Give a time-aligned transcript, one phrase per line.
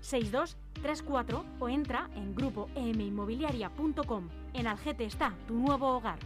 [0.00, 4.28] 6234 o entra en grupoeminmobiliaria.com.
[4.54, 6.18] En Algete está tu nuevo hogar.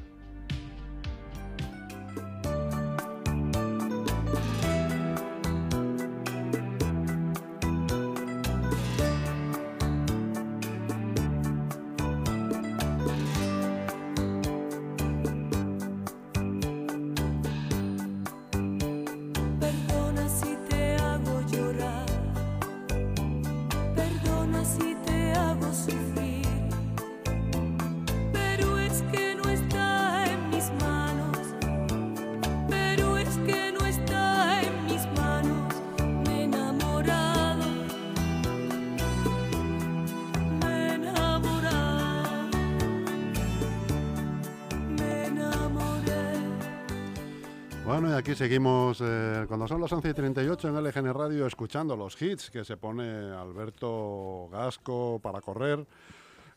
[48.14, 52.20] Y aquí seguimos eh, cuando son las 11 y 38 en LGN Radio escuchando los
[52.20, 55.84] hits que se pone Alberto Gasco para correr.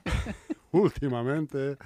[0.72, 1.77] Últimamente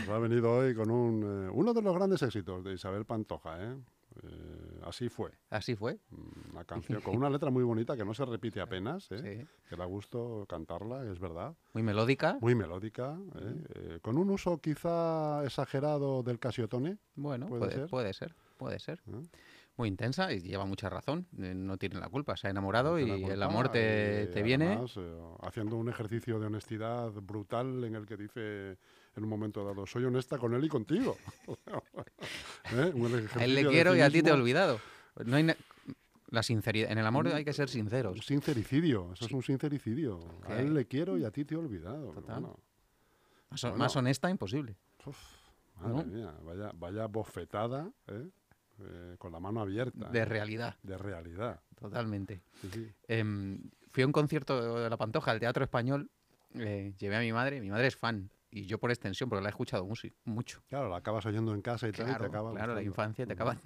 [0.00, 3.62] nos ha venido hoy con un, eh, uno de los grandes éxitos de Isabel Pantoja.
[3.62, 3.76] ¿eh?
[4.22, 5.30] Eh, así fue.
[5.50, 5.98] Así fue.
[6.10, 9.38] Mm, Una canción con una letra muy bonita que no se repite apenas, ¿eh?
[9.40, 9.46] Sí.
[9.68, 11.54] que da gusto cantarla, es verdad.
[11.72, 12.38] Muy melódica.
[12.40, 13.64] Muy melódica, ¿eh?
[13.74, 16.98] Eh, con un uso quizá exagerado del casiotone.
[17.14, 17.86] Bueno, ¿Puede puede, ser?
[17.88, 19.02] puede ser, puede ser.
[19.76, 21.26] Muy intensa y lleva mucha razón.
[21.38, 22.36] eh, No tiene la culpa.
[22.36, 24.66] Se ha enamorado No y culpa, el amor te, te viene.
[24.68, 28.78] además, eh, haciendo un ejercicio de honestidad brutal en el que dice
[29.16, 31.16] en un momento dado, soy honesta con él y contigo.
[32.72, 32.92] ¿Eh?
[32.94, 34.78] Un A él le quiero y a ti te he olvidado.
[35.24, 35.56] No hay na-
[36.28, 36.90] la sinceridad.
[36.90, 38.24] En el amor hay que ser Un sinceros.
[38.26, 40.20] sincericidio, eso es un sincericidio.
[40.48, 42.12] A él le quiero y a ti te he olvidado.
[42.12, 42.40] Total.
[42.40, 42.58] Bueno,
[43.50, 43.76] Más, bueno.
[43.76, 44.76] más honesta, imposible.
[45.04, 45.18] uf,
[45.76, 46.04] madre ¿No?
[46.04, 48.28] mía, vaya, vaya bofetada ¿eh?
[48.84, 50.08] Eh, con la mano abierta.
[50.08, 50.24] De ¿eh?
[50.24, 51.60] realidad, De realidad.
[51.78, 52.42] totalmente.
[52.60, 52.92] Sí, sí.
[53.08, 53.58] Em,
[53.90, 56.10] fui a un concierto de La Pantoja, al Teatro Español.
[56.54, 57.60] eh, llevé a mi madre.
[57.60, 58.30] Mi madre es fan.
[58.50, 59.86] Y yo por extensión, porque la he escuchado
[60.24, 60.62] mucho.
[60.68, 63.32] Claro, la acabas oyendo en casa y tal, y te acaba claro, la infancia te
[63.32, 63.56] acaba.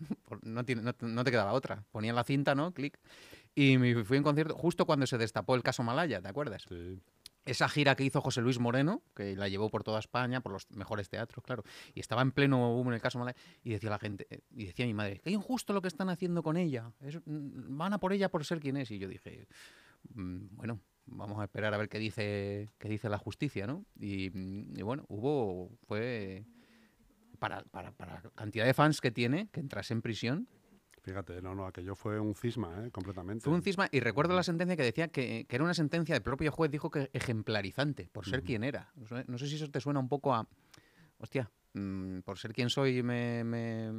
[0.43, 1.84] no, tiene- no, te- no te quedaba otra.
[1.91, 2.72] Ponían la cinta, ¿no?
[2.72, 2.97] Clic.
[3.56, 6.62] Y me fui a un concierto justo cuando se destapó el caso Malaya, ¿te acuerdas?
[6.69, 7.00] Sí.
[7.46, 10.70] Esa gira que hizo José Luis Moreno, que la llevó por toda España, por los
[10.72, 11.62] mejores teatros, claro.
[11.94, 13.38] Y estaba en pleno boom en el caso Malaya.
[13.62, 16.56] Y decía la gente, y decía mi madre, qué injusto lo que están haciendo con
[16.56, 16.92] ella.
[17.00, 18.90] Es- mm, van a por ella por ser quien es.
[18.90, 19.46] Y yo dije,
[20.14, 23.84] "Mm, bueno, vamos a esperar a ver qué dice, qué dice la justicia, ¿no?
[23.98, 26.44] Y, mm, y bueno, hubo, fue
[27.38, 30.48] para, para, para la cantidad de fans que tiene, que entrase en prisión,
[31.06, 32.91] Fíjate, no, no, aquello fue un cisma, ¿eh?
[32.91, 33.44] completamente.
[33.44, 33.89] fue un cisma.
[33.93, 36.91] Y recuerdo la sentencia que decía que, que era una sentencia, el propio juez dijo
[36.91, 38.93] que ejemplarizante, por ser quien era.
[39.28, 40.49] No sé si eso te suena un poco a.
[41.19, 43.92] Hostia, mm, por ser quien soy me, me,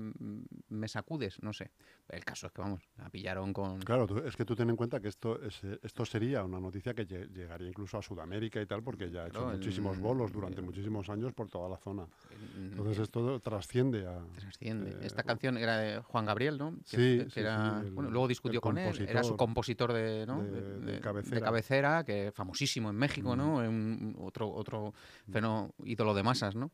[0.69, 1.71] me sacudes, no sé.
[2.09, 3.79] El caso es que, vamos, la pillaron con.
[3.79, 6.59] Claro, tú- es que tú ten en cuenta que esto, es, eh, esto sería una
[6.59, 9.99] noticia que lle- llegaría incluso a Sudamérica y tal, porque ya ha hecho Claro, muchísimos
[9.99, 12.07] bolos durante en- muchísimos años por toda la zona.
[12.55, 14.23] en- Entonces en- esto trasciende a...
[14.37, 14.91] trasciende.
[14.91, 16.71] eh, Esta canción era de Juan Gabriel, ¿no?
[16.71, 19.05] Que, Sí, que sí, sí, era, el- bueno, luego discutió el con él.
[19.07, 20.43] Era su compositor de, ¿no?
[20.43, 21.41] de- de de cabecera.
[21.41, 23.57] cabecera, que famosísimo en México, ¿no?
[23.57, 24.93] Un- otro otro
[25.31, 26.71] fenó- ídolo de masas, ¿no?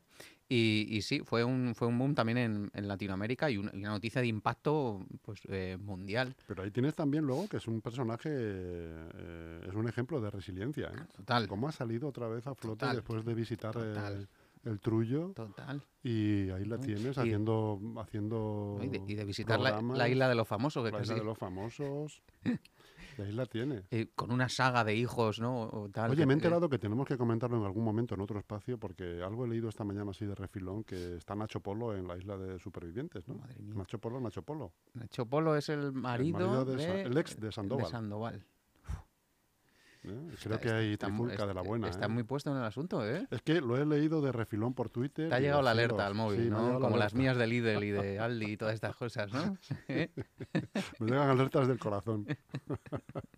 [0.48, 3.78] Y, y sí, fue un, fue un boom también en, en Latinoamérica y una, y
[3.78, 6.36] una noticia de impacto pues, eh, mundial.
[6.46, 10.88] Pero ahí tienes también luego que es un personaje, eh, es un ejemplo de resiliencia.
[10.88, 11.06] ¿eh?
[11.16, 12.96] Total, Cómo ha salido otra vez a flote Total.
[12.96, 13.74] después de visitar
[14.64, 15.82] el Trullo total.
[16.02, 20.48] y ahí la tienes Y- haciendo, haciendo Y de, visitar la, la isla de los
[20.48, 22.22] famosos, que la isla de los famosos.
[23.18, 23.84] y ahí la tienes.
[23.90, 25.62] eh, con una saga de hijos, ¿no?
[25.62, 28.20] O tal, Oye, que- me he enterado que tenemos que comentarlo en algún momento en
[28.20, 31.96] otro espacio, porque algo he leído esta mañana así de refilón que está Nacho Polo
[31.96, 33.34] en la isla de supervivientes, ¿no?
[33.34, 33.74] Madre mía.
[33.76, 34.72] Nacho Polo, Nacho Polo.
[34.94, 37.86] Nacho Polo es el marido, marido de Sa- de- el ex de Sandoval.
[37.86, 38.44] Sandoval.
[40.04, 40.20] ¿Eh?
[40.32, 41.88] Está- Creo que está- hay está mu- trifulca de la buena.
[41.88, 42.08] Está ¿eh?
[42.08, 43.26] muy puesto en el asunto, ¿eh?
[43.30, 45.28] Es que lo he leído de refilón por Twitter.
[45.28, 46.58] Te ha llegado la alerta al móvil, Sí, ¿no?
[46.58, 49.56] llegado la Como las mías de Lidl y de Aldi y todas estas cosas, ¿no?
[49.88, 50.10] ¿Eh?
[51.00, 52.26] Me llegan alertas del corazón.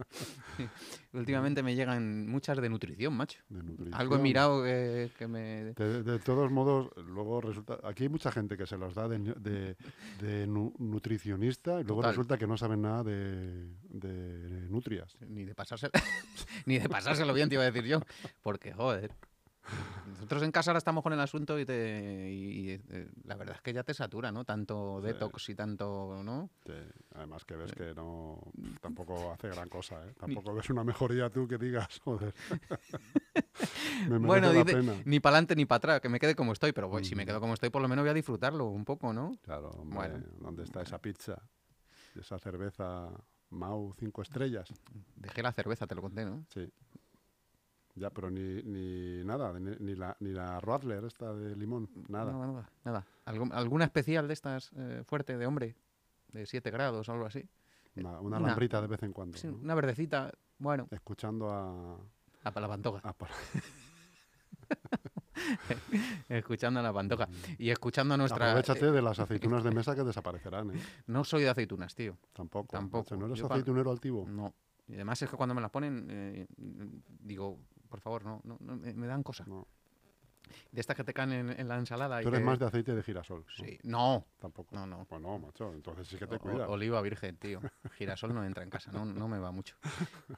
[1.13, 3.41] Últimamente me llegan muchas de nutrición, macho.
[3.49, 3.95] de nutrición.
[3.95, 5.73] Algo he mirado que, que me...
[5.75, 7.79] De, de todos modos, luego resulta.
[7.85, 9.77] Aquí hay mucha gente que se los da de, de-
[10.21, 12.13] de nu- nutricionista y luego Total.
[12.13, 15.17] resulta que no saben nada de, de nutrias.
[15.27, 15.91] Ni de pasarse,
[16.67, 18.01] ni de pasárselo bien, te iba a decir yo.
[18.43, 19.11] Porque, joder.
[20.07, 23.57] Nosotros en casa ahora estamos con el asunto y, te, y, y, eh, la verdad
[23.57, 24.45] es que ya te satura, ¿no?
[24.45, 25.07] Tanto Sí.
[25.09, 26.51] detox y tanto, ¿no?
[26.65, 26.73] Sí,
[27.17, 28.39] además que ves que no
[28.81, 30.15] tampoco hace gran cosa, ¿eh?
[30.21, 32.33] Tampoco ves una mejoría tú que digas, joder.
[34.09, 34.95] me Bueno, la dice, pena.
[35.05, 37.27] ni para adelante ni para atrás, que me quede como estoy, pero pues, si me
[37.27, 39.33] quedo como estoy, por lo menos voy a disfrutarlo un poco, ¿no?
[39.43, 40.25] Claro, hombre, Bueno.
[40.39, 41.43] ¿dónde está esa pizza?
[42.15, 43.11] Esa cerveza
[43.57, 44.69] Mau cinco estrellas.
[45.17, 46.45] Dejé la cerveza, te lo conté, ¿no?
[46.53, 46.69] Sí.
[47.95, 50.61] Ya, pero ni, ni nada, ni, ni la, ni la
[51.07, 52.33] esta de limón, nada.
[52.33, 52.71] Nada, nada.
[52.85, 53.07] nada.
[53.25, 55.75] Algu- ¿Alguna especial de estas eh, fuerte de hombre?
[56.33, 57.49] De 7 grados o algo así.
[57.97, 59.39] Una, una Una- lambrita de vez en cuando.
[59.39, 59.57] Sí, ¿no?
[59.57, 61.97] una verdecita, bueno, Escuchando a,
[62.45, 63.01] a la pantoja.
[63.09, 63.15] a
[66.29, 67.29] Escuchando a la pantoja.
[67.59, 68.51] Y escuchando a nuestra...
[68.51, 70.81] Aprovechate eh, de las aceitunas de mesa que desaparecerán, ¿eh?
[71.07, 72.17] no soy de aceitunas, tío.
[72.33, 72.69] Tampoco.
[72.77, 73.17] Tampoco.
[73.17, 74.25] ¿No eres Yo pa- aceitunero altivo?
[74.29, 74.55] No.
[74.89, 78.77] Y además es que cuando me las ponen, eh, digo, por favor, no, no, no,
[78.77, 79.49] me dan cosas.
[79.49, 79.67] No.
[80.71, 82.21] De estas que te caen en, en la ensalada.
[82.21, 83.45] y Tú eres que- más de aceite de girasol.
[83.59, 83.65] ¿no?
[83.67, 83.79] Sí.
[83.83, 84.27] No.
[84.39, 84.77] Tampoco.
[84.77, 85.05] No, no.
[85.05, 86.69] Pues no, macho, entonces sí que te O- cuidas.
[86.69, 87.61] oliva virgen, tío.
[87.99, 89.77] Girasol no entra en casa, no, no me va mucho.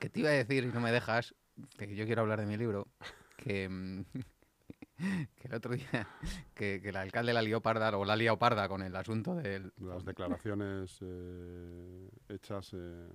[0.01, 1.35] Que te iba a decir, y no me dejas,
[1.77, 2.89] que yo quiero hablar de mi libro,
[3.37, 4.05] que, mm,
[5.37, 6.09] que el otro día,
[6.55, 9.35] que, que el alcalde la lió parda, o la ha liado parda con el asunto
[9.35, 9.73] del...
[9.79, 13.09] Las declaraciones eh, hechas eh,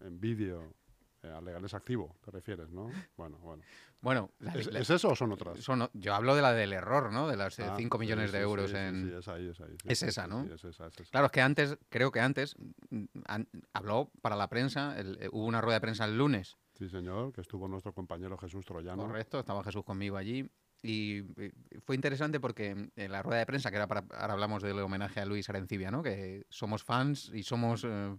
[0.00, 0.74] en vídeo
[1.22, 2.90] eh, a legales activo, te refieres, ¿no?
[3.16, 3.62] Bueno, bueno.
[4.02, 5.58] Bueno, la- ¿Es, la- es eso o son otras?
[5.92, 7.28] yo hablo de la del error, ¿no?
[7.28, 9.08] De Ah, 5 sí, millones sí, de euros sí, en...
[9.10, 9.76] sí, es ahí, es ahí.
[9.84, 10.44] Es esa, ¿no?
[10.44, 11.10] sí, es esa, es esa.
[11.10, 12.54] Claro, es que antes, creo que antes,
[12.88, 16.56] mm, an- habló para la prensa, el- eh, hubo una rueda de prensa el lunes,
[16.78, 19.02] Sí, señor, que estuvo nuestro compañero Jesús Troyano.
[19.06, 20.50] Correcto, estaba Jesús conmigo allí.
[20.82, 21.52] Y eh,
[21.84, 25.20] fue interesante porque en la rueda de prensa, que era para, ahora hablamos del homenaje
[25.20, 26.02] a Luis Arencibia, ¿no?
[26.02, 28.16] Que somos fans y somos eh,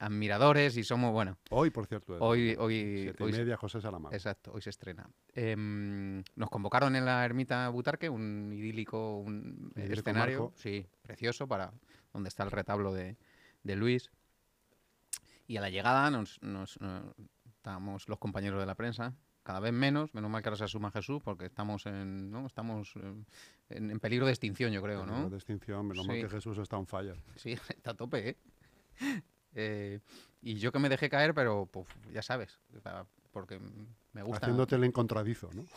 [0.00, 4.12] admiradores y somos, bueno, Hoy, por cierto, hoy, hoy, siete hoy y media, José Salamar.
[4.14, 5.08] exacto, hoy se estrena.
[5.32, 10.54] Em, nos convocaron en la ermita Butarque, un idílico, un eh, Idílico escenario, marco.
[10.56, 11.72] sí, precioso para
[12.12, 13.16] donde está el retablo de,
[13.62, 14.10] de Luis.
[15.46, 17.02] Y a la llegada nos, nos, eh,
[17.46, 20.90] estábamos los compañeros de la prensa, cada vez menos, menos mal que ahora se asuma
[20.90, 22.46] Jesús, porque estamos en, ¿no?
[22.46, 23.14] estamos eh,
[23.70, 25.28] en, en peligro de extinción, yo creo, ¿no?
[25.30, 26.22] De extinción, menos mal Sí.
[26.22, 27.16] que Jesús está on fire.
[27.36, 28.36] Sí, está a tope, ¿eh?
[29.54, 30.00] Eh,
[30.40, 32.58] y yo que me dejé caer, pero pues, ya sabes,
[33.32, 33.60] porque
[34.12, 34.46] me gusta.
[34.46, 35.64] Haciéndote el encontradizo, ¿no?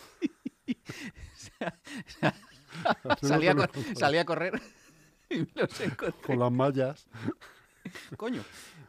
[3.22, 4.00] salí, a, Haciéndote el cor- encontradizo.
[4.00, 4.62] salí a correr
[5.30, 6.22] y me los encontré.
[6.26, 7.08] Con las mallas,
[8.18, 8.44] Coño,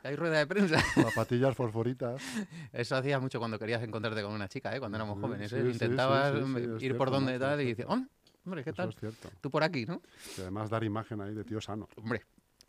[0.07, 0.79] hay rueda de prensa.
[0.95, 2.23] zapatillas fosforitas.
[2.73, 4.79] Eso hacías mucho cuando querías encontrarte con una chica, ¿eh?
[4.79, 5.53] Cuando éramos jóvenes.
[5.53, 5.63] ¿eh?
[5.63, 8.89] sí, Intentabas sí, sí, ir cierto, por donde tal y dices, hombre, ¿qué Eso tal?
[8.91, 9.31] es cierto.
[9.41, 10.03] Tú por aquí, ¿no?
[10.37, 11.89] Y además dar imagen ahí de tío sano.
[11.97, 12.23] Hombre,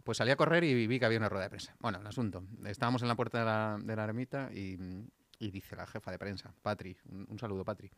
[0.03, 1.75] pues salí a correr y vi que había una rueda de prensa.
[1.79, 2.43] Bueno, el asunto.
[2.65, 4.77] Estábamos en la puerta de la, de la ermita y,
[5.39, 7.91] y dice la jefa de prensa, Patri, un, un saludo, Patri.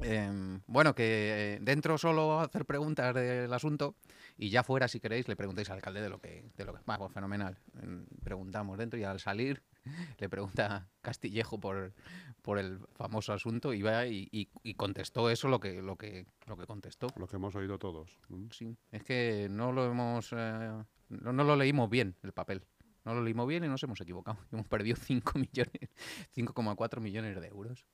[0.00, 3.96] Em, bueno, que eh, dentro solo hacer preguntas del asunto
[4.36, 6.50] y ya fuera, si queréis, le preguntéis al alcalde de lo que...
[6.56, 7.58] De lo que pues fenomenal.
[7.82, 9.62] Em, preguntamos dentro y al salir
[10.18, 11.94] le pregunta Castillejo por,
[12.42, 16.26] por el famoso asunto y va y, y- y contestó eso lo que, lo que,
[16.46, 17.06] lo que contestó.
[17.16, 18.18] Lo que hemos oído todos.
[18.50, 20.30] Sí, es que no lo hemos.
[20.32, 20.72] eh,
[21.08, 22.64] no, no lo leímos bien el papel.
[23.04, 24.36] No lo leímos bien y nos hemos equivocado.
[24.52, 25.90] Hemos perdido 5 millones,
[26.34, 27.86] 5,4 millones de euros.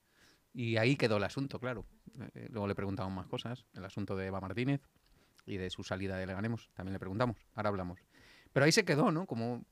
[0.55, 1.85] Y ahí quedó el asunto, claro.
[2.35, 3.65] Eh, luego le preguntamos más cosas.
[3.75, 4.81] El asunto de Eva Martínez
[5.47, 6.71] y de su salida de Leganemos.
[6.75, 7.37] También le preguntamos.
[7.55, 7.99] Ahora hablamos.
[8.53, 9.27] Pero ahí se quedó, ¿no?
[9.27, 9.65] Como.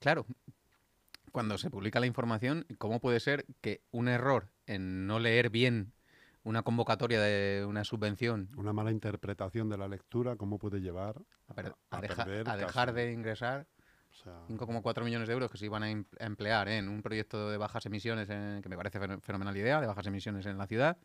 [0.00, 0.26] Claro.
[1.30, 5.92] Cuando se publica la información, ¿cómo puede ser que un error en no leer bien
[6.44, 11.52] una convocatoria de una subvención Una mala interpretación de la lectura, ¿cómo puede llevar a,
[11.52, 13.66] a a deja- perder a dejar de ingresar
[14.12, 17.02] o sea, 5,4 millones de euros que se iban a, em- a emplear en un
[17.02, 20.58] proyecto de bajas emisiones, en- que me parece fen- fenomenal idea, de bajas emisiones en
[20.58, 20.98] la ciudad,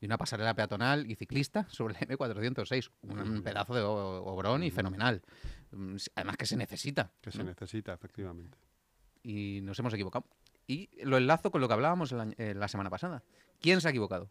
[0.00, 2.90] y una pasarela peatonal y ciclista sobre el M406.
[3.02, 5.22] Un pedazo de obrón y fenomenal.
[5.72, 7.10] Mm, Además que se necesita.
[7.20, 8.58] que se necesita, efectivamente.
[9.22, 10.24] Y nos hemos equivocado.
[10.66, 13.22] Y lo enlazo con lo que hablábamos año- eh, la semana pasada.
[13.60, 14.30] ¿Quién se ha equivocado?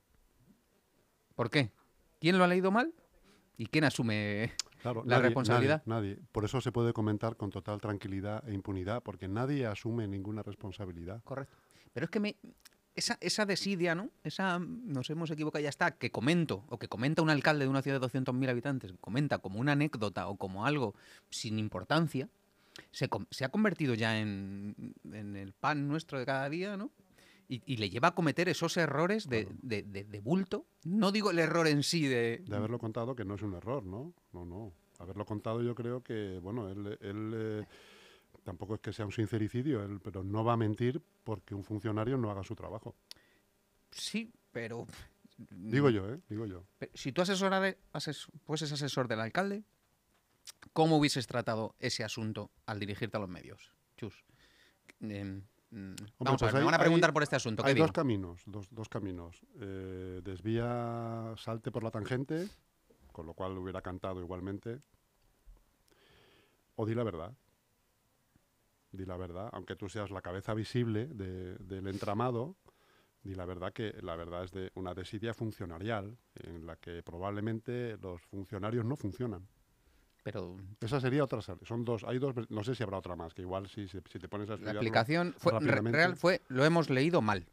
[1.35, 1.71] ¿Por qué?
[2.19, 2.93] ¿Quién lo ha leído mal?
[3.57, 5.83] ¿Y quién asume Claro, La nadie, responsabilidad.
[5.86, 6.27] Nadie, nadie.
[6.31, 11.21] Por eso se puede comentar con total tranquilidad e impunidad, porque nadie asume ninguna responsabilidad.
[11.24, 11.57] Correcto.
[11.93, 12.38] Pero es que me,
[12.95, 14.09] esa, esa desidia, ¿no?
[14.24, 17.81] Esa nos hemos equivocado, ya está, que comento, o que comenta un alcalde de una
[17.81, 20.95] ciudad de 200.000 habitantes, comenta como una anécdota o como algo
[21.29, 22.29] sin importancia,
[22.91, 26.91] se ha convertido ya en, en el pan nuestro de cada día, ¿no?
[27.51, 29.59] Y, y le lleva a cometer esos errores de, Claro.
[29.63, 30.67] de- de- de bulto.
[30.85, 32.43] No digo el error en sí de...
[32.47, 34.13] De haberlo contado, que no es un error, ¿no?
[34.33, 34.71] No, no.
[34.99, 37.65] Haberlo contado yo creo que, bueno, él, él, eh,
[38.43, 42.17] tampoco es que sea un sincericidio, él, pero no va a mentir porque un funcionario
[42.17, 42.95] no haga su trabajo.
[43.91, 44.85] Sí, pero...
[45.49, 46.19] Digo yo, ¿eh?
[46.29, 46.65] Digo yo.
[46.93, 49.63] Si tú asesora- ases- fueses asesor del alcalde,
[50.73, 53.73] ¿cómo hubieses tratado ese asunto al dirigirte a los medios?
[53.97, 54.23] Chus.
[54.99, 55.41] Em,
[55.71, 57.63] mm, vamos a pues ver, me van a hay- preguntar por este asunto.
[57.63, 59.41] ¿Qué Hay dos caminos, dos, dos caminos.
[59.59, 62.47] Eh, desvía, salte por la tangente,
[63.11, 64.81] con lo cual hubiera cantado igualmente.
[66.75, 67.33] O di la verdad.
[68.91, 72.55] Di la verdad, aunque tú seas la cabeza visible de- del entramado,
[73.21, 77.97] di la verdad que la verdad es de una desidia funcionarial, en la que probablemente
[77.97, 79.47] los funcionarios no funcionan.
[80.31, 81.41] Pero Esa sería otra.
[81.41, 84.27] Son dos, hay dos, no sé si habrá otra más, que igual si, si, te
[84.29, 87.48] pones a la aplicación fue, real fue, lo hemos leído mal.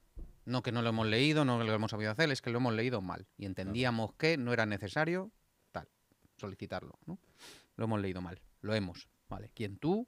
[0.44, 2.74] No que no lo hemos leído, no lo hemos sabido hacer, es que lo hemos
[2.74, 3.26] leído mal.
[3.38, 5.32] Y entendíamos que no era necesario
[5.72, 5.88] tal,
[6.36, 6.98] solicitarlo.
[7.06, 7.18] ¿no?
[7.76, 8.40] Lo hemos leído mal.
[8.60, 9.08] Lo hemos.
[9.28, 9.50] Vale.
[9.54, 10.06] ¿Quién tú?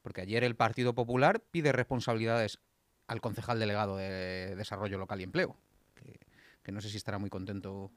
[0.00, 2.58] Porque ayer el Partido Popular pide responsabilidades
[3.06, 5.56] al concejal delegado de Desarrollo Local y Empleo.
[5.94, 6.20] Que,
[6.62, 7.90] que no sé si estará muy contento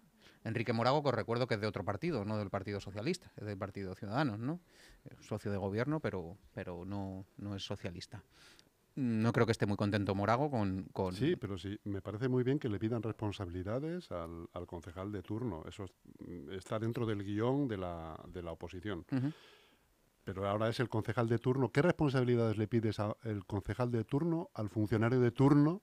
[0.44, 3.46] Enrique Morago, que os recuerdo que es de otro partido, no del Partido Socialista, es
[3.46, 4.60] del Partido Ciudadanos, ¿no?
[5.06, 8.24] Eh, Socio de gobierno, pero, pero no, no es socialista.
[8.96, 10.84] No creo que esté muy contento Morago con...
[10.94, 15.12] con- Sí, pero sí, me parece muy bien que le pidan responsabilidades al, al concejal
[15.12, 15.64] de turno.
[15.68, 19.04] Eso es- mm, está dentro del guion de la, de la oposición.
[20.26, 21.70] Pero ahora es el concejal de turno.
[21.72, 23.16] ¿Qué responsabilidades le pides al
[23.48, 25.82] concejal de turno al funcionario de turno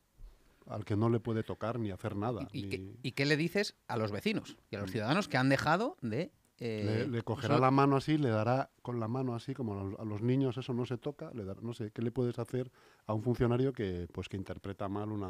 [0.67, 2.49] al que no le puede tocar ni hacer nada?
[2.53, 4.93] ¿Y, ni- qué, y qué le dices a los vecinos y a los Mm.
[4.93, 6.33] ciudadanos que han dejado de...
[6.59, 10.05] eh, le, le cogerá la mano así, le dará con la mano así, como a
[10.05, 12.71] los, niños eso no se toca, le dará- no sé, ¿qué le puedes hacer
[13.07, 15.29] a un funcionario que pues que interpreta mal una,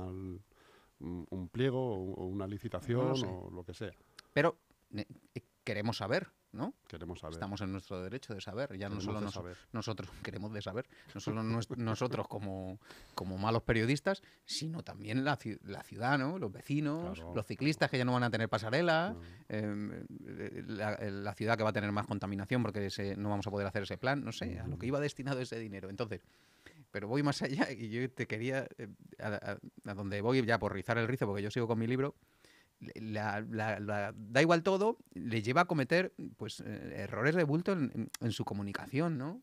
[1.01, 3.93] un, pliego o, una licitación o lo que sea?
[4.33, 4.59] Pero
[4.95, 5.07] eh,
[5.65, 6.75] queremos saber, ¿no?
[6.88, 7.35] Queremos saber.
[7.35, 8.76] Estamos en nuestro derecho de saber.
[8.76, 9.57] Ya no solo de nos- saber.
[9.73, 11.42] nosotros queremos de saber, no solo
[11.76, 12.78] nosotros como,
[13.14, 16.38] como malos periodistas, sino también la, la ciudad, ¿no?
[16.38, 19.21] Los vecinos, Claro, los ciclistas que ya no van a tener pasarela, No.
[19.49, 19.92] em,
[20.26, 23.47] eh, la, eh, la ciudad que va a tener más contaminación porque ese- no vamos
[23.47, 25.88] a poder hacer ese plan, no sé, a lo que iba destinado ese dinero.
[25.90, 26.21] Entonces,
[26.90, 28.88] pero voy más allá y yo te quería, eh,
[29.21, 31.87] a, a- a donde voy ya por rizar el rizo, porque yo sigo con mi
[31.87, 32.16] libro,
[32.95, 37.73] la- la- la- da igual todo, le lleva a cometer pues eh, errores de bulto
[37.73, 39.43] en, en- en su comunicación, ¿no?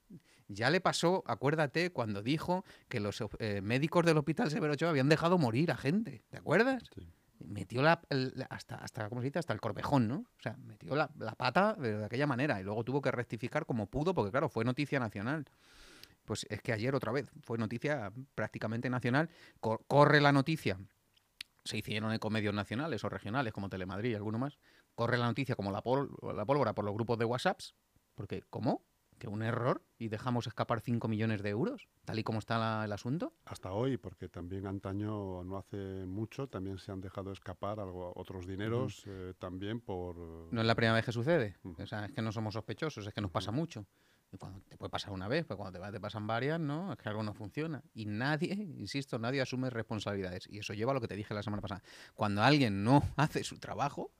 [0.50, 5.10] Ya le pasó, acuérdate, cuando dijo que los eh, médicos del Hospital Severo Ochoa habían
[5.10, 6.84] dejado morir a gente, ¿te acuerdas?
[6.96, 7.08] Sí.
[7.46, 8.01] Metió la,
[8.50, 9.39] hasta, hasta, ¿cómo se dice?
[9.39, 10.15] Hasta el corvejón, ¿no?
[10.20, 13.86] O sea, metió la, pata de, de aquella manera y luego tuvo que rectificar como
[13.88, 15.46] pudo, porque claro, fue noticia nacional.
[16.25, 19.29] Pues es que ayer otra vez fue noticia prácticamente nacional.
[19.60, 20.77] Co- corre la noticia
[21.67, 24.57] se hicieron ecomedios nacionales o regionales como Telemadrid y alguno más,
[24.95, 27.75] corre la noticia como la, pol- la pólvora por los grupos de WhatsApps,
[28.15, 28.83] porque ¿cómo?
[29.19, 32.86] ¿Que un error y dejamos escapar 5 millones de euros, tal y como está la-
[32.86, 33.33] el asunto?
[33.45, 38.45] Hasta hoy, porque también antaño, no hace mucho, también se han dejado escapar algo, otros
[38.45, 40.17] dineros eh, también por...
[40.51, 43.13] No es la primera vez que sucede, o sea, es que no somos sospechosos, es
[43.13, 43.86] que nos pasa mucho.
[44.38, 46.91] Cuando te puede pasar una vez, pero cuando te, va- te pasan varias, ¿no?
[46.91, 47.81] Es que algo no funciona.
[47.93, 50.48] Y nadie, insisto, nadie asume responsabilidades.
[50.50, 51.81] Y eso lleva a lo que te dije la semana pasada.
[52.13, 54.12] Cuando alguien no hace su trabajo,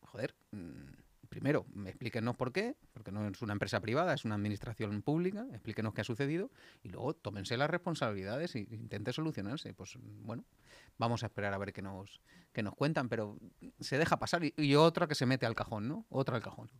[0.00, 5.02] joder, mm, primero, explíquenos por qué, porque no es una empresa privada, es una administración
[5.02, 6.50] pública, explíquenos qué ha sucedido
[6.82, 9.72] y luego tómense las responsabilidades e intente solucionarse.
[9.74, 10.44] Pues bueno,
[10.98, 12.20] vamos a esperar a ver qué nos,
[12.52, 13.38] qué nos cuentan, pero
[13.80, 16.06] se deja pasar y otra que se mete al cajón, ¿no?
[16.10, 16.70] Otra al cajón.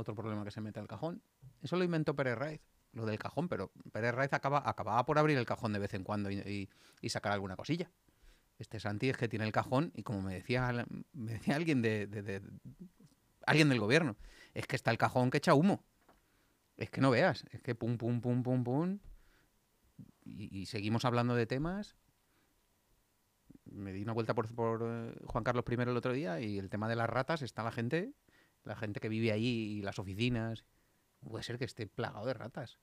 [0.00, 1.22] Otro problema que se mete al cajón.
[1.60, 5.36] Eso lo inventó Pérez Raiz, lo del cajón, pero Pérez Raiz acaba, acababa por abrir
[5.36, 6.70] el cajón de vez en cuando y,
[7.10, 7.90] sacar alguna cosilla.
[8.58, 12.42] Este Santi es que tiene el cajón y como me decía, me decía alguien de,
[13.46, 14.16] alguien del gobierno,
[14.54, 15.84] es que está el cajón que echa humo.
[16.78, 18.98] Es que no veas, es que pum, pum, pum, pum, pum.
[20.24, 21.94] Y, y seguimos hablando de temas.
[23.66, 26.70] Me di una vuelta por, por eh, Juan Carlos I el otro día y el
[26.70, 28.14] tema de las ratas está la gente,
[28.64, 29.46] la gente que vive ahí
[29.78, 30.64] y las oficinas.
[31.28, 32.78] Puede ser que esté plagado de ratas.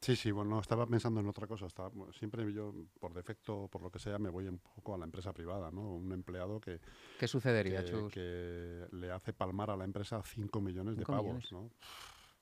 [0.00, 1.66] Sí, sí, bueno, no, estaba pensando en otra cosa.
[1.66, 5.04] Estaba, siempre yo, por defecto, por lo que sea, me voy un poco a la
[5.04, 5.82] empresa privada, ¿no?
[5.94, 6.80] Un empleado que,
[7.18, 8.12] ¿Qué sucedería, que, Chus?
[8.12, 11.52] que le hace palmar a la empresa 5 millones de pavos, millones.
[11.52, 11.70] ¿no?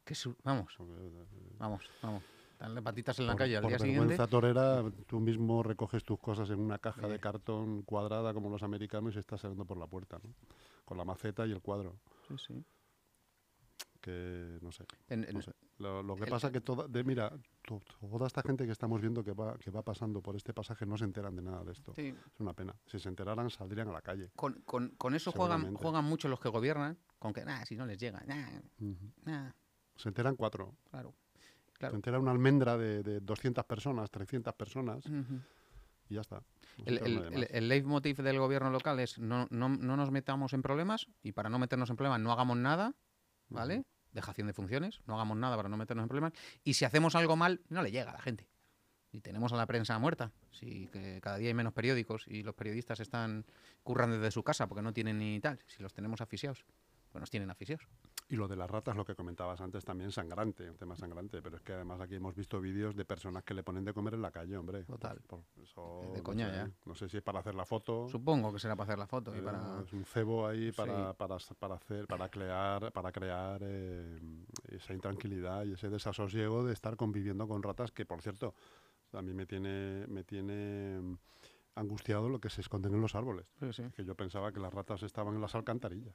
[0.04, 1.26] ¿Qué su- Vamos, Eso, eh,
[1.58, 2.22] vamos, vamos.
[2.60, 4.30] Darle patitas en la por, calle al por día vergüenza siguiente.
[4.30, 7.20] torera, tú mismo recoges tus cosas en una caja de Bien.
[7.20, 10.32] cartón cuadrada como los americanos y estás saliendo por la puerta, ¿no?
[10.84, 11.96] Con la maceta y el cuadro.
[12.28, 12.64] Sí, sí.
[14.00, 14.84] Que, no sé.
[15.08, 15.52] En- en- no sé.
[15.78, 17.32] Lo, lo que el- pasa que toda, de, mira,
[17.62, 20.86] to- toda esta gente que estamos viendo que va, que va pasando por este pasaje
[20.86, 21.92] no se enteran de nada de esto.
[21.94, 22.74] sí, Es una pena.
[22.86, 24.30] Si se enteraran, saldrían a la calle.
[24.36, 27.86] con, con- con eso juegan, juegan mucho los que gobiernan, con que, nah, si no
[27.86, 29.10] les llega, nah, Ujú.
[29.24, 29.50] nah,
[29.96, 30.76] Se enteran cuatro.
[30.90, 31.14] claro.
[31.72, 31.94] Se Claro.
[31.94, 35.40] entera una almendra de, de 200 personas, 300 personas, Ujú.
[36.08, 36.42] Y ya está.
[36.84, 41.32] El, el leitmotiv del gobierno local es no, no, no nos metamos en problemas y
[41.32, 42.94] para no meternos en problemas no hagamos nada,
[43.48, 43.84] ¿vale?
[44.12, 46.32] Dejación de funciones, no hagamos nada para no meternos en problemas.
[46.64, 48.48] Y si hacemos algo mal, no le llega a la gente.
[49.10, 50.32] Y tenemos a la prensa muerta.
[50.50, 53.46] Si que cada día hay menos periódicos y los periodistas están
[53.82, 55.58] curran desde su casa porque no tienen ni tal.
[55.66, 56.64] Si los tenemos asfixiados,
[57.10, 57.86] pues nos tienen asfixiados.
[58.30, 61.40] Y lo de las ratas, lo que comentabas antes, también sangrante, un tema sangrante.
[61.40, 64.12] Pero es que además aquí hemos visto vídeos de personas que le ponen de comer
[64.14, 64.84] en la calle, hombre.
[64.84, 65.18] Total.
[65.26, 66.70] Por- eso, Es de no coña sé, ya.
[66.84, 68.06] No sé si es para hacer la foto.
[68.08, 69.80] Supongo que será para hacer la foto y eh, para...
[69.82, 71.14] Es un cebo ahí para, Sí.
[71.16, 74.18] para, para hacer, para crear, para crear eh,
[74.72, 78.54] esa intranquilidad y ese desasosiego de estar conviviendo con ratas que, por cierto,
[79.14, 81.16] a mí me tiene, me tiene
[81.76, 83.46] angustiado lo que se esconden en los árboles.
[83.58, 83.84] Sí, sí.
[83.96, 86.14] Que yo pensaba que las ratas estaban en las alcantarillas.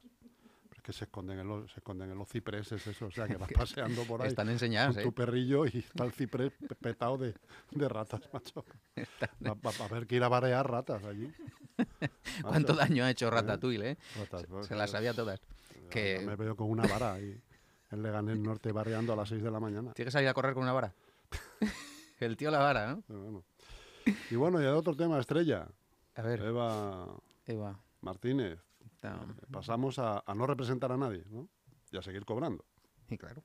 [0.84, 3.06] Que se esconden en los, se esconden en los cipreses, eso.
[3.08, 5.04] O sea, que vas paseando por ahí Están con ¿eh?
[5.04, 7.34] tu perrillo y está el ciprés pe- petado de,
[7.72, 8.66] de ratas, macho.
[9.48, 11.32] Va, va- va a haber que ir a barear ratas allí.
[12.44, 13.98] ¿Cuánto Macho, daño ha hecho Ratatouille, eh?
[14.20, 15.40] ratas, Se, pues, se las sabía todas.
[15.40, 17.42] ya que- Me veo con una vara ahí
[17.92, 19.94] en Leganés Norte bareando a las 6 de la mañana.
[19.94, 20.94] Tiene que salir a correr con una vara.
[22.20, 23.04] El tío la vara, ¿no?
[23.08, 23.44] Bueno.
[24.30, 25.68] Y bueno, y el otro tema, estrella.
[26.16, 27.08] A ver, Eva
[27.46, 27.80] Eva.
[28.02, 28.60] Martínez.
[29.08, 31.50] Está- Pasamos a, a no representar a nadie, ¿no?
[31.92, 32.66] Y a seguir cobrando.
[33.10, 33.44] Y claro,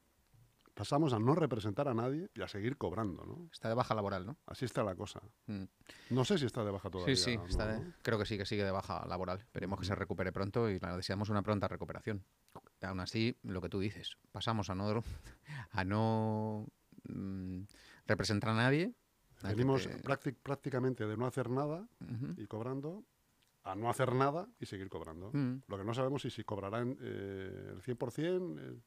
[0.75, 3.49] Pasamos a no representar a nadie y a seguir cobrando, ¿no?
[3.53, 4.39] está de baja laboral, ¿no?
[4.47, 5.21] Así está la cosa.
[5.47, 5.65] Mm.
[6.11, 7.17] No sé si está de baja todavía.
[7.17, 7.47] Sí, sí, ¿no?
[7.47, 9.41] está de- creo que sí, que sigue de baja laboral.
[9.41, 12.25] Esperemos que se recupere pronto y deseamos una pronta recuperación.
[12.81, 15.03] Aún así, lo que tú dices, pasamos a no,
[15.73, 16.69] a no
[17.09, 17.63] mm,
[18.07, 18.95] representar a nadie.
[19.43, 21.89] Venimos te- prácti- prácticamente de no hacer nada
[22.37, 23.03] y cobrando
[23.71, 25.31] a no hacer nada y seguir cobrando.
[25.33, 25.63] Mm.
[25.69, 28.83] Lo que no sabemos es si cobrarán eh, el 100% el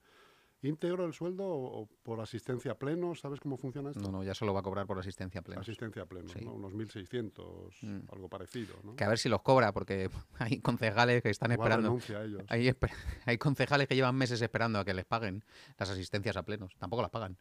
[0.63, 3.15] íntegro el sueldo o, o por asistencia pleno.
[3.15, 4.01] ¿Sabes cómo funciona esto?
[4.03, 5.61] No, no, ya solo va a cobrar por asistencia plena.
[5.61, 6.39] Asistencia pleno, Sí.
[6.45, 6.53] ¿no?
[6.53, 7.99] unos 1.600, Mm.
[8.11, 8.75] algo parecido.
[8.83, 8.95] ¿no?
[8.95, 10.09] Que a ver si los cobra, porque
[10.39, 11.89] hay concejales que están Igual esperando.
[11.89, 12.43] renuncia a ellos.
[12.49, 12.71] Hay,
[13.25, 15.43] hay concejales que llevan meses esperando a que les paguen
[15.77, 16.75] las asistencias a plenos.
[16.77, 17.37] Tampoco las pagan.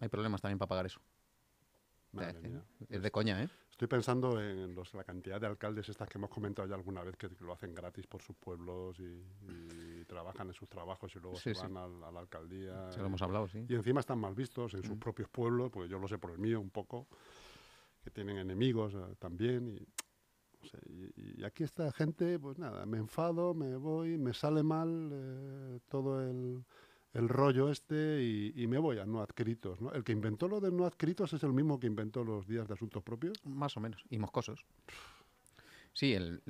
[0.00, 1.00] Hay problemas también para pagar eso.
[2.12, 2.62] Madre Eh, mía.
[2.88, 3.48] Es de coña, ¿eh?
[3.78, 7.14] Estoy pensando en los- la cantidad de alcaldes estas que hemos comentado ya alguna vez
[7.16, 11.36] que lo hacen gratis por sus pueblos y, y trabajan en sus trabajos y luego
[11.36, 11.60] Sí, se sí.
[11.62, 12.90] van al- a la alcaldía.
[12.90, 13.64] Se lo hemos hablado, sí.
[13.68, 14.98] Y encima están mal vistos en sus Mm.
[14.98, 17.06] propios pueblos, porque yo lo sé por el mío un poco,
[18.02, 19.68] que tienen enemigos eh, también.
[19.68, 19.78] Y,
[20.60, 24.64] no sé, y- y aquí esta gente, pues nada, me enfado, me voy, me sale
[24.64, 26.64] mal eh, todo el,
[27.18, 29.80] el rollo este y, y me voy a no adscritos.
[29.80, 29.92] ¿no?
[29.92, 32.74] El que inventó lo de no adscritos es el mismo que inventó los días de
[32.74, 33.36] asuntos propios.
[33.44, 34.02] Más o menos.
[34.10, 34.64] Y moscosos.
[35.92, 36.42] Sí, el.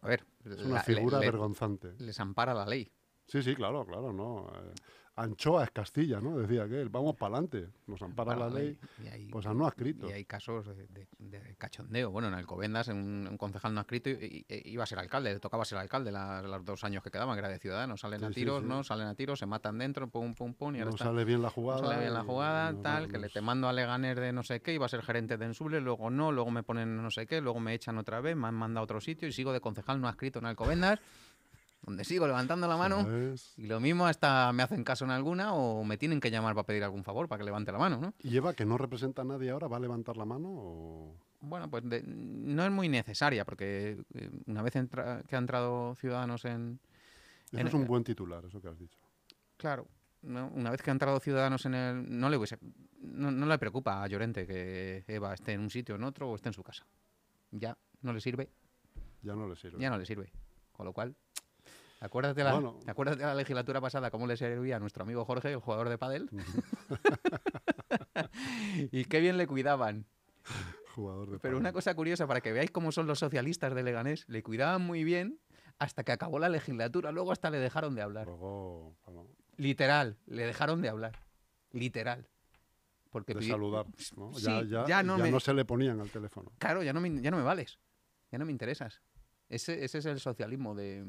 [0.00, 0.24] A ver.
[0.44, 1.92] Es una la- figura le- vergonzante.
[1.98, 2.90] les ampara la ley.
[3.26, 4.48] Sí, sí, claro, claro, no.
[4.54, 4.74] Eh,
[5.14, 6.38] Anchoa es Castilla, ¿no?
[6.38, 10.08] Decía que vamos para adelante, nos ampara la ley, Y hay, pues no adscritos.
[10.08, 12.10] y hay casos de, de- de cachondeo.
[12.10, 15.38] Bueno, en Alcobendas, un, un concejal no adscrito i- i- iba a ser alcalde, le
[15.38, 18.00] tocaba ser alcalde la- los dos años que quedaban, que era de Ciudadanos.
[18.00, 18.68] Salen a Sí, tiros, sí.
[18.68, 18.82] ¿no?
[18.84, 21.04] Salen a tiros, se matan dentro, pum, pum, pum, y ahora no está.
[21.04, 21.80] sale bien la no jugada.
[21.86, 24.42] sale bien la y- jugada, y tal, que le te mando a Leganés de no
[24.42, 27.26] sé qué, iba a ser gerente de Ensuble, luego no, luego me ponen no sé
[27.26, 29.60] qué, luego me echan otra vez, me han mandado a otro sitio y sigo de
[29.60, 31.00] concejal no adscrito en Alcobendas,
[31.82, 33.02] donde sigo levantando la mano.
[33.02, 33.54] ¿sabes?
[33.56, 36.66] Y lo mismo hasta me hacen caso en alguna o me tienen que llamar para
[36.66, 38.14] pedir algún favor para que levante la mano, ¿no?
[38.20, 41.16] ¿Y Eva, que no representa a nadie ahora, va a levantar la mano o...?
[41.40, 45.96] Bueno, pues de- no es muy necesaria porque eh, una vez entra- que ha entrado
[45.96, 46.78] Ciudadanos en...
[47.50, 48.98] Eso En- es un buen titular, eso que has dicho.
[49.56, 49.88] Claro,
[50.22, 50.52] ¿no?
[50.54, 52.18] una vez que ha entrado Ciudadanos en el...
[52.20, 52.58] No le, hubiese-
[53.00, 56.36] no, no le preocupa a Llorente que Eva esté en un sitio, en otro o
[56.36, 56.86] esté en su casa.
[57.50, 58.48] Ya no le sirve,
[59.22, 59.80] Ya no le sirve.
[59.80, 60.30] ya no le sirve.
[60.72, 61.16] Con lo cual...
[62.04, 62.80] Acuérdate la, Bueno.
[62.86, 65.98] acuérdate de la legislatura pasada cómo le servía a nuestro amigo Jorge, el jugador de
[65.98, 66.28] pádel,
[68.90, 70.06] y qué bien le cuidaban.
[70.94, 74.24] Jugador de Pero una cosa curiosa, para que veáis cómo son los socialistas de Leganés,
[74.28, 75.38] le cuidaban muy bien
[75.78, 77.12] hasta que acabó la legislatura.
[77.12, 78.26] Luego hasta le dejaron de hablar.
[78.26, 81.20] Luego, bueno, Literal, le dejaron de hablar.
[81.70, 82.28] Literal.
[83.10, 83.86] Porque de pi- saludar,
[84.16, 84.32] ¿no?
[84.34, 86.52] Sí, ya, ya, ya no ya me- no se le ponían al teléfono.
[86.58, 87.78] Claro, ya no, me, ya no me vales.
[88.30, 89.02] Ya no me interesas.
[89.48, 91.06] Ese, ese es el socialismo de...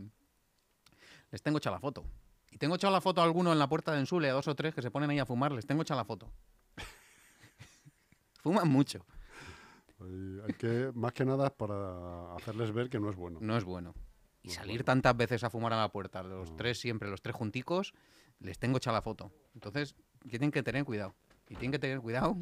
[1.34, 2.06] Les tengo hecha la foto.
[2.52, 4.54] Y tengo echado la foto a alguno en la puerta de Ensule, a dos o
[4.56, 5.52] tres que se ponen ahí a fumar.
[5.52, 6.32] Les tengo hecha la foto.
[8.44, 9.06] Fuman mucho.
[10.00, 13.40] Hay, hay que, más que nada, para hacerles ver que no es bueno.
[13.42, 13.96] No es bueno.
[14.44, 14.86] Y No es salir bueno.
[14.86, 16.56] tantas veces a fumar a la puerta, los No.
[16.58, 17.94] tres siempre, los tres junticos,
[18.40, 19.32] les tengo hecha la foto.
[19.56, 19.96] Entonces,
[20.30, 21.16] tienen que tener cuidado.
[21.50, 22.38] Y tienen que tener cuidado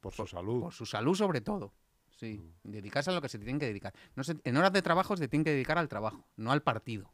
[0.00, 0.60] Por su salud.
[0.60, 1.72] por su salud sobre todo.
[2.10, 2.70] Sí, Mm.
[2.72, 3.94] dedicarse a lo que se tienen que dedicar.
[4.14, 7.10] No se- en horas de trabajo se tienen que dedicar al trabajo, no al partido.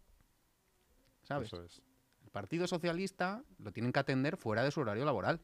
[1.22, 1.48] ¿Sabes?
[1.48, 1.82] Eso es.
[2.24, 5.40] El Partido Socialista lo tienen que atender fuera de su horario laboral.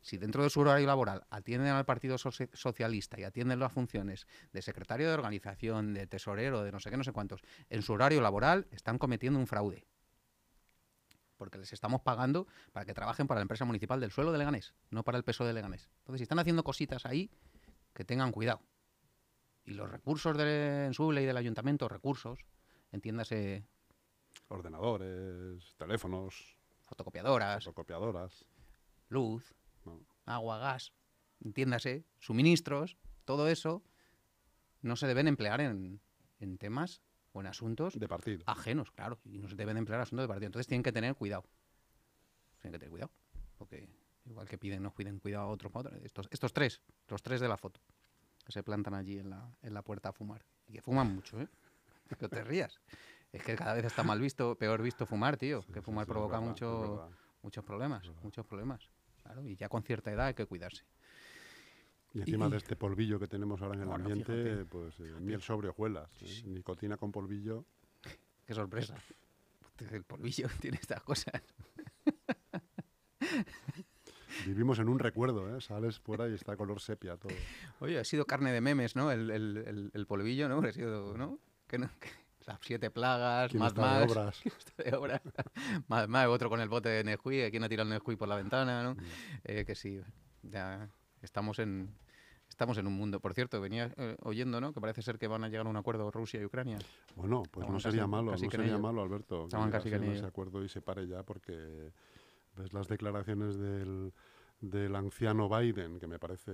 [0.00, 4.26] si dentro de su horario laboral atienden al Partido Soci- Socialista y atienden las funciones
[4.52, 7.94] de secretario de organización, de tesorero, de no sé qué, no sé cuántos, en su
[7.94, 9.86] horario laboral están cometiendo un fraude.
[11.36, 14.74] Porque les estamos pagando para que trabajen para la empresa municipal del suelo de Leganés,
[14.90, 15.88] no para el peso de Leganés.
[15.98, 17.30] Entonces, si están haciendo cositas ahí,
[17.92, 18.60] que tengan cuidado.
[19.64, 20.48] Y los recursos del
[20.86, 22.38] Ensule y del ayuntamiento, recursos,
[22.92, 23.66] entiéndase
[24.48, 26.56] Ordenadores, teléfonos,
[26.86, 28.44] fotocopiadoras, fotocopiadoras.
[29.08, 30.00] luz, No.
[30.26, 30.92] agua, gas,
[31.44, 33.82] entiéndase, suministros, todo eso
[34.82, 36.00] no se deben emplear en,
[36.40, 38.42] en temas o en asuntos De partido.
[38.46, 40.46] ajenos, claro, y no se deben emplear en asuntos de partido.
[40.46, 41.44] Entonces tienen que tener cuidado.
[42.60, 43.12] Tienen que tener cuidado,
[43.56, 43.88] porque
[44.24, 45.94] igual que piden, nos piden cuidado a otros, otros.
[46.02, 47.80] Estos, estos tres, los tres de la foto,
[48.44, 50.44] que se plantan allí en la, en la puerta a fumar.
[50.66, 51.48] Y que fuman mucho, ¿eh?
[52.18, 52.80] Que te rías.
[53.32, 55.62] Es que cada vez está mal visto, peor visto fumar, tío.
[55.62, 57.10] Sí, que fumar sí, provoca mucho,
[57.42, 58.88] muchos problemas, muchos problemas.
[59.22, 60.84] Claro, y ya con cierta edad hay que cuidarse.
[62.14, 64.98] Y encima Y- de este polvillo que tenemos ahora en el Bueno, ambiente, fíjate, pues
[65.00, 66.10] eh, miel sobre hojuelas.
[66.22, 66.42] ¿eh?
[66.46, 67.66] Nicotina con polvillo.
[68.46, 68.94] Qué sorpresa.
[69.92, 71.42] El polvillo tiene estas cosas.
[74.46, 75.60] Vivimos en un recuerdo, ¿eh?
[75.60, 77.34] Sales fuera y está color sepia todo.
[77.80, 79.10] Oye, ha sido carne de memes, ¿no?
[79.10, 80.60] El, el, el, el polvillo, ¿no?
[80.60, 81.38] Ha sido, ¿no?
[81.66, 82.08] Que no- que
[82.48, 84.10] las siete plagas, ¿Quién más de más.
[84.10, 84.40] obras?
[84.78, 85.20] de obra.
[85.88, 88.36] más más, otro con el bote de Nesquik, ¿quién ha tirado el Nesquik por la
[88.36, 88.94] ventana, no?
[88.94, 88.98] Mm.
[89.44, 90.00] Eh, que sí,
[90.42, 90.88] ya
[91.22, 91.94] estamos en
[92.48, 93.20] estamos en un mundo.
[93.20, 94.72] Por cierto, venía eh, oyendo, ¿no?
[94.72, 96.78] Que parece ser que van a llegar a un acuerdo Rusia y Ucrania.
[97.14, 99.96] Bueno, pues Estaban no casi- sería malo, casi no sería malo, Alberto, Estaban casi que
[99.96, 101.92] a ese acuerdo y se pare ya, porque
[102.56, 104.12] ves las declaraciones del,
[104.60, 106.50] del anciano Biden, que me parece,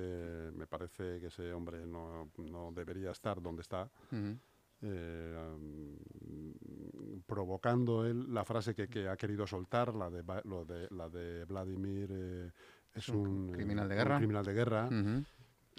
[0.55, 4.37] me parece que ese hombre no, no debería estar donde está, Ujú.
[4.85, 10.88] Eh, mm, provocando él la frase que, que ha querido soltar, la de, lo de,
[10.90, 12.51] la de Vladimir eh,
[12.92, 14.18] es un un, eh, criminal de un guerra.
[14.18, 14.88] criminal de guerra.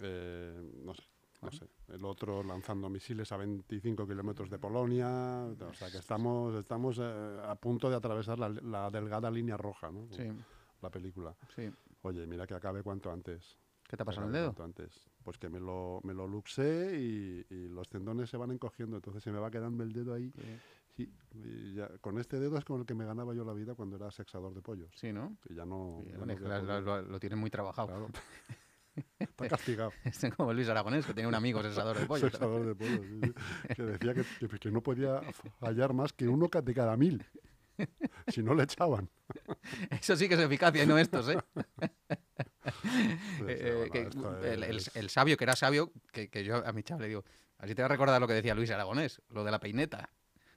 [0.01, 1.03] Eh, no sé,
[1.41, 1.65] no sé.
[1.87, 5.07] El otro lanzando misiles a 25 kilómetros de Polonia.
[5.45, 10.07] O sea que estamos, estamos a punto de atravesar la, la delgada línea roja, ¿no?
[10.11, 10.23] Sí,
[10.81, 11.35] La película.
[11.55, 11.71] sí.
[12.01, 13.57] Oye, mira que acabe cuanto antes.
[13.87, 14.63] ¿Qué te ha pasado en el dedo?
[14.63, 15.05] antes.
[15.23, 18.95] Pues que me lo, me lo luxé y, y los tendones se van encogiendo.
[18.97, 20.31] Entonces se me va quedando el dedo ahí.
[20.95, 23.75] Sí, y ya- con este dedo es con el que me ganaba yo la vida
[23.75, 24.89] cuando era sexador de pollos.
[24.95, 25.37] Sí, ¿no?
[25.49, 25.99] Y ya no.
[26.03, 27.87] Sí, ya bueno, no la- lo, lo tienen muy trabajado.
[27.89, 28.07] Claro.
[29.19, 29.91] Está castigado.
[30.05, 32.29] Es como Luis Aragonés, que tiene un amigo sensador de pollo.
[32.29, 33.73] Sexador de pollos, sí, sí.
[33.75, 35.21] que decía que, que- que no podía
[35.59, 37.23] fallar más que uno de cada mil.
[38.29, 39.09] Si no le echaban.
[39.91, 41.37] Eso sí que es eficacia y no estos, ¿eh?
[43.39, 46.65] Pues, Eh, que esto el, el- es- el sabio, que era sabio, que, que yo
[46.65, 47.23] a mi chaval le digo,
[47.57, 50.09] así te va a recordar lo que decía Luis Aragonés, lo de la peineta.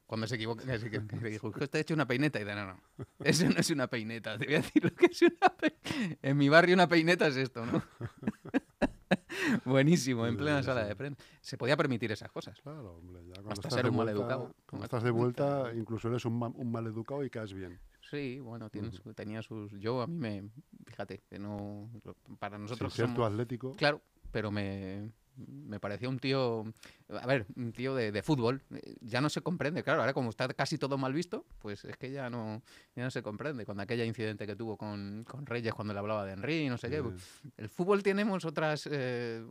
[0.06, 2.40] Cuando se equivoca, que, que- que dijo, usted ha hecho una peineta.
[2.40, 2.80] Y dice, no, no,
[3.22, 4.38] eso no es una peineta.
[4.38, 6.18] Te voy a decir lo que es una peineta.
[6.22, 7.82] En mi barrio una peineta es esto, ¿no?
[9.64, 11.22] Buenísimo, en plena sala de prensa.
[11.40, 12.58] Se podía permitir esas cosas.
[12.60, 14.54] Claro, hombre, ya cuando Hasta estás ser de un maleducado.
[14.66, 17.78] Cuando estás de vuelta, incluso eres un, ma- un maleducado y caes bien.
[18.10, 19.72] Sí, bueno, tiene su- tenía sus...
[19.78, 20.50] Yo a mí me...
[20.86, 21.90] Fíjate, que no...
[22.38, 23.74] Para Sin nosotros ser somos- tú atlético.
[23.76, 24.00] Claro,
[24.32, 26.64] pero me, me parecía un tío,
[27.10, 28.62] a ver, un tío de, de fútbol.
[28.74, 31.96] Eh, Ya no se comprende, claro, ahora como está casi todo mal visto, pues es
[31.98, 32.62] que ya no,
[32.96, 33.64] ya no se comprende.
[33.66, 36.78] Con aquella incidente que tuvo con, con Reyes cuando le hablaba de Henry y no
[36.78, 37.02] sé qué.
[37.02, 38.88] pues, El fútbol tenemos otras...
[38.90, 39.44] eh,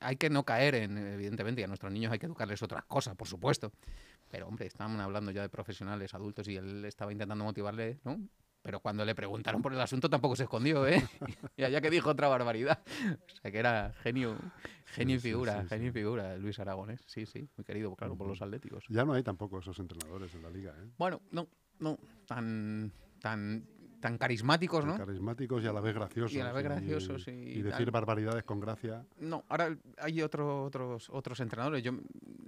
[0.00, 3.16] hay que no caer en, evidentemente, y a nuestros niños hay que educarles otras cosas,
[3.16, 3.72] por supuesto.
[4.34, 8.18] Pero, hombre, estaban hablando ya de profesionales adultos y él estaba intentando motivarle, ¿no?
[8.62, 11.00] Pero cuando le preguntaron por el asunto tampoco se escondió, ¿eh?
[11.56, 12.82] y allá que dijo otra barbaridad.
[13.32, 14.36] O sea que era genio,
[14.86, 17.04] genio y sí, figura, sí, genio y figura, Luis Aragonés.
[17.06, 18.82] Sí, sí, muy querido, claro, por los atléticos.
[18.88, 20.90] ya no hay tampoco esos entrenadores en la liga, ¿eh?
[20.98, 21.46] Bueno, no,
[21.78, 23.64] no, tan, tan,
[24.04, 24.98] tan carismáticos, ¿no?
[24.98, 26.34] carismáticos y a la vez graciosos.
[26.36, 29.02] Y a la vez graciosos y y decir barbaridades con gracia.
[29.18, 31.82] No, ahora hay otro- otros, otros entrenadores.
[31.82, 31.92] Yo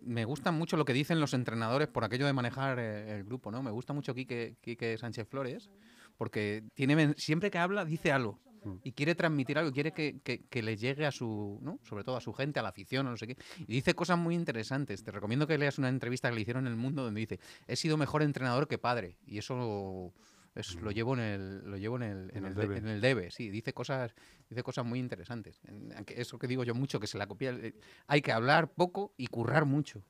[0.02, 3.50] me gusta mucho lo que dicen los entrenadores por aquello de manejar eh, el grupo,
[3.50, 3.62] ¿no?
[3.62, 5.70] Me gusta mucho Quique, Quique Sánchez Flores,
[6.18, 8.80] porque tiene siempre que habla dice algo Mm.
[8.82, 11.78] y quiere transmitir algo, quiere que, que- que le llegue a su, ¿no?
[11.84, 13.36] Sobre todo a su gente, a la afición, o no sé qué.
[13.60, 15.04] Y dice cosas muy interesantes.
[15.04, 17.38] Te recomiendo que leas una entrevista que le hicieron en El Mundo donde dice,
[17.68, 19.18] he sido mejor entrenador que padre.
[19.24, 20.12] Y eso
[20.56, 22.78] es- lo llevo en el, lo llevo en el, En en el el de- debe.
[22.78, 23.50] en el debe, sí.
[23.50, 24.14] Dice cosas,
[24.48, 25.60] dice cosas muy interesantes.
[26.08, 27.50] Eso que digo yo mucho, que se la copia.
[27.52, 27.74] eh,
[28.08, 30.02] Hay que hablar poco y currar mucho.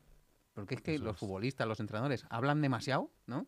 [0.54, 1.20] Porque es que Eso los es.
[1.20, 3.46] futbolistas, los entrenadores, hablan demasiado, ¿no?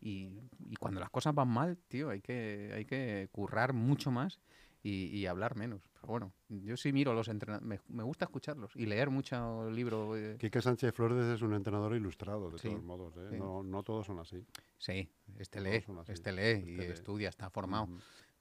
[0.00, 4.40] Y, y cuando las cosas van mal, tío, hay que, hay que currar mucho más
[4.84, 5.80] y, y hablar menos.
[5.94, 10.16] Pero bueno, yo sí miro los entrenadores, me, me gusta escucharlos y leer mucho libro.
[10.16, 13.16] eh, Quique Sánchez Flores es un entrenador ilustrado, de Sí, todos modos.
[13.16, 13.28] ¿eh?
[13.30, 13.36] sí.
[13.38, 14.46] No, no todos son así.
[14.78, 16.92] Sí, este lee, este lee y este lee.
[16.92, 17.88] estudia, está formado.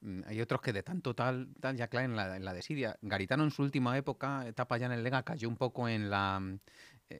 [0.01, 2.97] Mm, Hay otros que de tanto tal, tal ya caen en la, en la desidia.
[3.01, 6.41] Garitano en su última época, etapa ya en el Lega, cayó un poco en la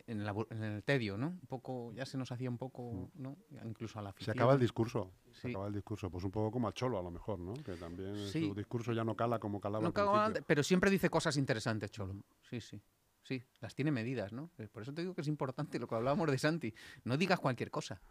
[0.08, 1.28] en, la bu- en el tedio, ¿no?
[1.28, 3.38] Un poco, ya se nos hacía un poco, ¿no?
[3.66, 4.38] Incluso a la Se afición.
[4.38, 5.12] acaba el discurso.
[5.32, 6.10] Se acaba el discurso.
[6.10, 7.54] Pues un poco como a Cholo, a lo mejor, ¿no?
[7.54, 8.48] Que también Sí.
[8.48, 11.92] su discurso ya no cala como calaba No al antes, pero siempre dice cosas interesantes,
[11.92, 12.16] Cholo.
[12.50, 12.82] Sí, sí.
[13.26, 14.52] Sí, las tiene medidas, ¿no?
[14.58, 16.74] Eh, Por eso te digo que es importante lo que hablábamos de Santi.
[17.06, 18.02] No digas cualquier cosa.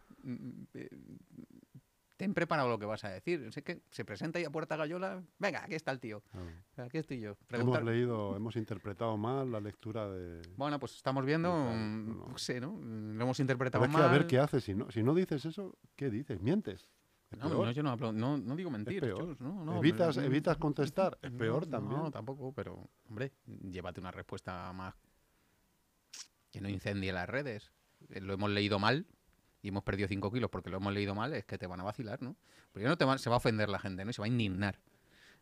[2.23, 3.51] Ten preparado lo que vas a decir.
[3.51, 5.21] Sé que se presenta ahí a Puerta Gallola.
[5.39, 6.23] Venga, aquí está el tío.
[6.31, 6.87] Claro.
[6.87, 7.35] Aquí estoy yo.
[7.49, 10.41] Hemos leído, hemos interpretado mal la lectura de...
[10.55, 11.53] Bueno, pues estamos viendo.
[11.53, 12.27] Mm, no.
[12.29, 12.71] no sé, ¿no?
[12.71, 14.07] Mm, Lo hemos interpretado es que mal.
[14.07, 14.63] a ver qué haces.
[14.63, 16.39] Si no, si no dices eso, ¿qué dices?
[16.39, 16.87] ¿Mientes?
[17.29, 19.35] Es No, no, yo no, hablo- no, no digo peor.
[19.41, 21.17] No, no, evitas, pero- evitas contestar.
[21.21, 21.99] Es peor también.
[22.03, 23.33] No, tampoco, pero, hombre,
[23.69, 24.95] llévate una respuesta más
[26.51, 27.73] que no incendie las redes.
[28.11, 29.05] Eh, Lo hemos leído mal
[29.63, 31.83] y hemos perdido 5 kilos porque lo hemos leído mal, es que te van a
[31.83, 32.35] vacilar, ¿no?
[32.73, 34.11] Primero te va- se va a ofender la gente, ¿no?
[34.11, 34.77] Y se va a indignar.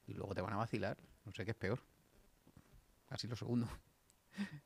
[0.08, 0.98] Y luego te van a vacilar.
[1.26, 1.82] No sé qué es peor.
[3.10, 3.68] Casi lo segundo.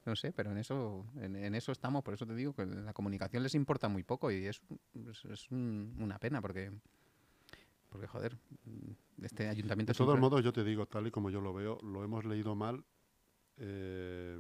[0.05, 2.03] No sé, pero en eso, en, en eso estamos.
[2.03, 4.61] Por eso te digo que la comunicación les importa muy poco y es,
[5.09, 6.71] es, es un- una pena porque,
[7.89, 8.37] porque joder,
[9.23, 11.79] este ayuntamiento De todos siempre- modos, yo te digo, tal y como yo lo veo,
[11.81, 12.85] lo hemos leído mal.
[13.57, 14.37] Eh,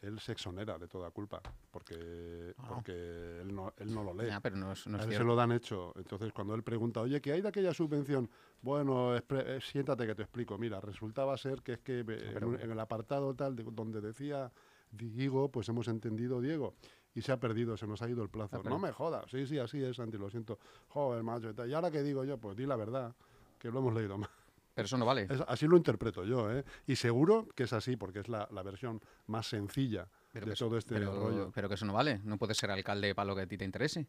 [0.00, 1.40] él se exonera de toda culpa,
[1.70, 2.68] porque, Ah.
[2.68, 2.92] porque
[3.40, 4.30] él, no, él no lo lee.
[4.42, 5.92] Pero no es, no A es él se lo dan hecho.
[5.96, 8.28] Entonces, cuando él pregunta, oye, ¿qué hay de aquella subvención?
[8.62, 10.58] Bueno, eh, siéntate que te explico.
[10.58, 13.64] Mira, resultaba ser que es que eh, en, pero- un- en el apartado tal, de-
[13.64, 14.52] donde decía
[14.90, 16.74] Diego, pues hemos entendido Diego.
[17.16, 18.60] Y se ha perdido, se nos ha ido el plazo.
[18.64, 19.30] Ah, No me jodas.
[19.30, 20.58] Sí, sí, así es, Santi, lo siento.
[20.88, 21.52] Joder, macho.
[21.66, 23.14] Y ahora que digo yo, pues di la verdad,
[23.58, 24.30] que lo hemos leído mal.
[24.74, 25.26] Pero eso no vale.
[25.30, 26.64] Es- así lo interpreto yo, ¿eh?
[26.86, 30.54] Y seguro que es así, porque es la, la versión más sencilla Pero de que,
[30.54, 31.52] eso, todo este pero- rollo.
[31.54, 32.20] pero que eso no vale.
[32.24, 34.06] No puedes ser alcalde para lo que a ti te interese.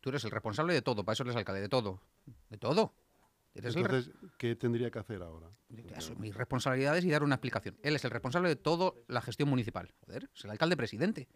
[0.00, 1.04] Tú eres el responsable de todo.
[1.04, 2.00] Para eso eres alcalde de todo.
[2.50, 2.94] De todo.
[3.54, 5.48] Eres el Entonces, ¿qué tendría que hacer ahora?
[5.94, 7.76] asumir responsabilidades y dar una explicación.
[7.82, 9.92] Él es el responsable de toda la gestión municipal.
[10.00, 11.28] Joder, es el alcalde presidente.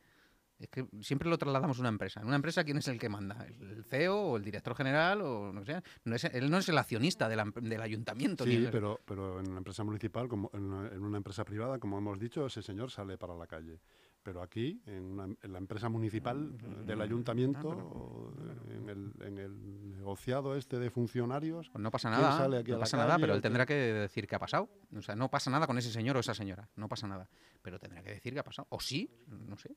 [0.59, 2.21] Es que siempre lo trasladamos a una empresa.
[2.21, 3.47] En una empresa, ¿quién es el que manda?
[3.47, 5.21] ¿El CEO o el director general?
[5.21, 5.83] o no sé?
[6.05, 8.45] No es, Él no es el accionista de la del ayuntamiento.
[8.45, 11.99] Sí, pero, pero en una empresa municipal, como en una, en una empresa privada, como
[11.99, 13.81] hemos dicho, ese señor sale para la calle.
[14.23, 18.33] Pero aquí, en, una- en la empresa municipal del ayuntamiento,
[18.71, 22.73] en el, en el negociado este de funcionarios, Pues no pasa ¿Quién nada, sale aquí
[22.73, 24.69] a no pasa nada, pero él tendrá que decir qué ha pasado.
[24.97, 27.29] O sea, no pasa nada con ese señor o esa señora, no pasa nada.
[27.63, 28.67] Pero tendrá que decir qué ha pasado.
[28.71, 29.77] O sí, no sé.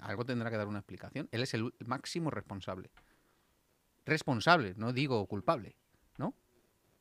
[0.00, 1.28] Algo tendrá que dar una explicación.
[1.32, 2.90] Él es el máximo responsable.
[4.06, 5.76] Responsable, no digo culpable,
[6.18, 6.34] ¿no?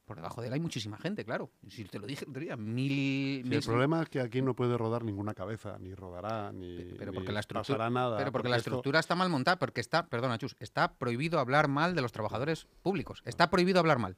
[0.05, 1.51] Por debajo de él hay muchísima gente, claro.
[1.67, 2.89] Si te lo dije, te diría mil...
[2.89, 6.77] Sí, mil- el problema es que aquí no puede rodar ninguna cabeza, ni rodará, ni,
[6.97, 8.17] pero ni porque la pasará estructura, nada.
[8.17, 11.67] pero porque la esto- estructura está mal montada, porque está, perdona, Chus, está prohibido hablar
[11.67, 13.21] mal de los trabajadores públicos.
[13.25, 14.17] Está prohibido hablar mal.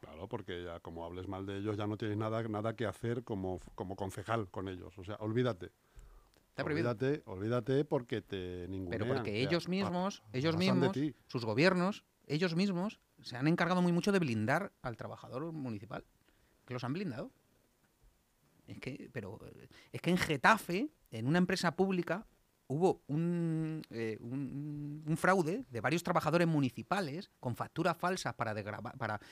[0.00, 3.24] Claro, porque ya como hables mal de ellos, ya no tienes nada, nada que hacer
[3.24, 4.96] como, como concejal con ellos.
[4.98, 5.72] O sea, olvídate.
[6.58, 6.90] Está prohibido.
[6.90, 8.90] Olvídate, olvídate porque te ningunean.
[8.90, 10.96] Pero porque o sea, ellos pa- mismos, ellos mismos,
[11.28, 16.04] sus gobiernos, ellos mismos se han encargado muy mucho de blindar al trabajador municipal.
[16.66, 17.30] Que los han blindado.
[18.66, 22.26] Es que, pero eh, es que en Getafe, en una empresa pública,
[22.66, 28.54] hubo un, eh, un- un fraude de varios trabajadores municipales con facturas falsas para,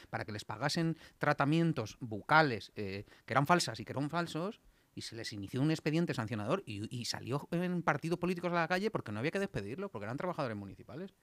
[0.09, 4.61] para que les pagasen tratamientos bucales eh, que eran falsas y que eran falsos,
[4.97, 8.67] y se les inició un expediente sancionador y, y salió en partidos políticos a la
[8.67, 11.15] calle porque no había que despedirlo, porque eran trabajadores municipales.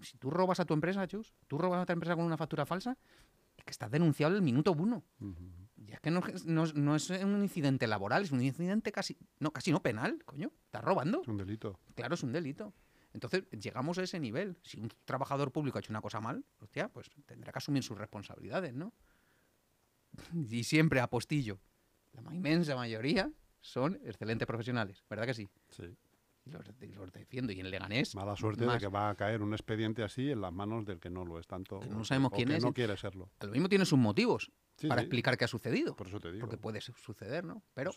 [0.00, 2.64] Si tú robas a tu empresa, Chus, tú robas a tu empresa con una factura
[2.64, 2.96] falsa,
[3.56, 5.02] es que estás denunciado el minuto uno.
[5.18, 5.50] Ujú.
[5.76, 9.82] Y es que no es un incidente laboral, es un incidente casi, no, casi no
[9.82, 10.52] penal, coño.
[10.66, 11.22] Estás robando.
[11.22, 11.80] Es un delito.
[11.96, 12.72] Claro, es un delito.
[13.12, 14.56] Entonces, llegamos a ese nivel.
[14.62, 17.98] Si un trabajador público ha hecho una cosa mal, hostia, pues tendrá que asumir sus
[17.98, 18.94] responsabilidades, ¿no?
[20.50, 21.58] Y siempre apostillo.
[22.12, 25.48] La inmensa mayoría son excelentes profesionales, ¿verdad que sí?
[25.68, 25.84] Sí.
[26.46, 26.64] Y los,
[27.12, 27.52] defiendo.
[27.52, 28.14] Y en Leganés.
[28.14, 28.74] Mala suerte más.
[28.76, 31.38] de que va a caer un expediente así en las manos del que no lo
[31.38, 31.80] es tanto.
[31.80, 33.30] Que no sabemos o quién que es no y- quiere serlo.
[33.40, 35.94] A lo mismo tiene sus motivos Sí, para sí, explicar qué ha sucedido.
[35.94, 36.40] Por eso te digo.
[36.46, 37.62] Porque puede su- suceder, ¿no?
[37.74, 37.92] Pero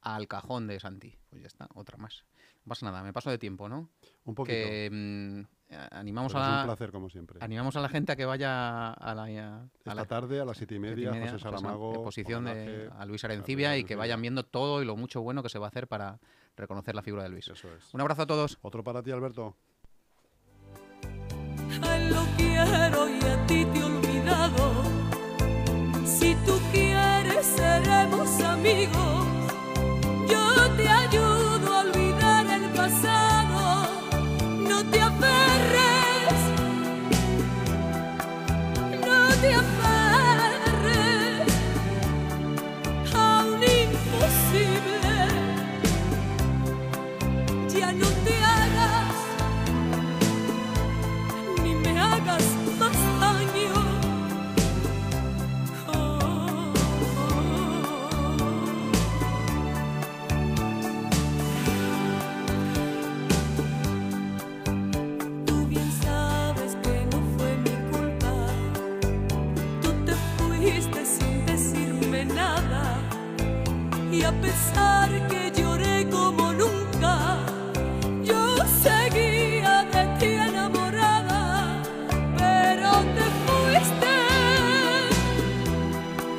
[0.00, 1.14] al cajón de Santi.
[1.28, 2.24] Pues ya está, otra más.
[2.64, 3.90] No pasa nada, me paso de tiempo, ¿no?
[4.24, 4.54] Un poquito.
[4.56, 5.55] Que mm,
[5.90, 7.38] animamos pero es un a la, placer, como siempre.
[7.42, 10.56] animamos a la gente a que vaya a la, a Esta la tarde a las
[10.56, 11.94] siete y siete y media, media, José pues, Saramago.
[11.94, 15.48] exposición de, a Luis Arencibia y que vayan viendo todo y lo mucho bueno que
[15.48, 16.18] se va a hacer para
[16.56, 17.48] reconocer la figura de Luis.
[17.48, 17.92] Eso es.
[17.92, 18.58] Un abrazo a todos.
[18.62, 19.56] Otro para ti, Alberto.
[22.08, 23.05] Lo quiero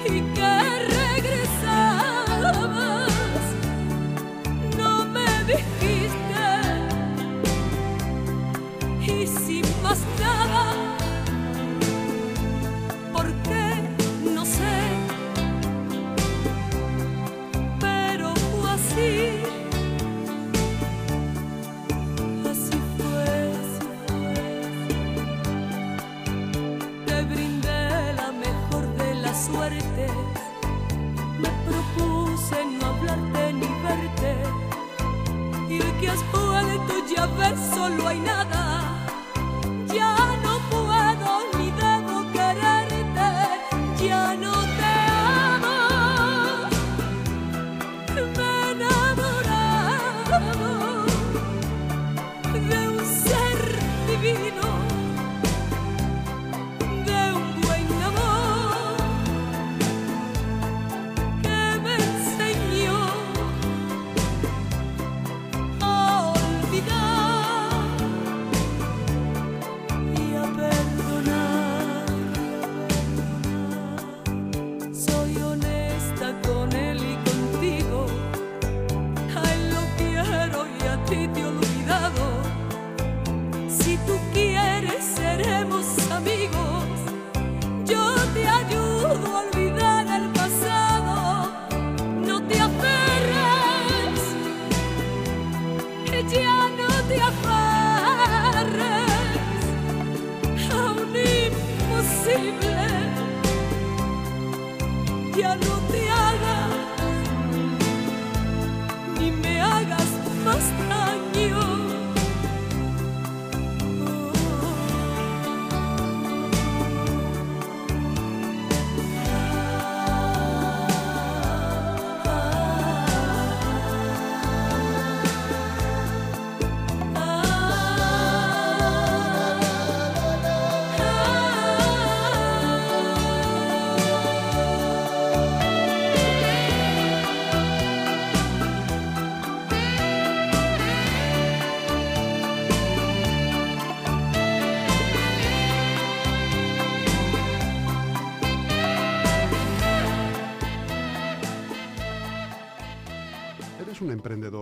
[0.09, 0.56] y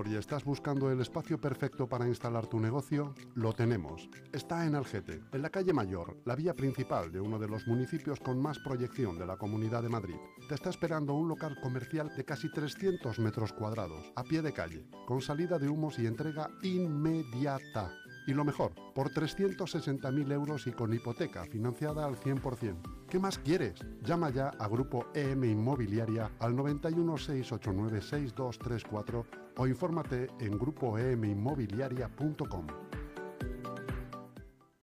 [0.05, 3.13] y estás buscando el espacio perfecto para instalar tu negocio?
[3.33, 4.09] Lo tenemos.
[4.31, 8.19] Está en Algete, en la calle Mayor, la vía principal de uno de los municipios
[8.19, 10.15] con más proyección de la Comunidad de Madrid.
[10.47, 14.85] Te está esperando un local comercial de casi 300 metros cuadrados, a pie de calle,
[15.07, 17.91] con salida de humos y entrega inmediata.
[18.27, 23.05] Y lo mejor, por 360.000 euros y con hipoteca financiada al 100%.
[23.07, 23.79] ¿Qué más quieres?
[24.03, 32.94] Llama ya a Grupo EM Inmobiliaria al 91 689 6234 o infórmate en grupoeminmobiliaria.com.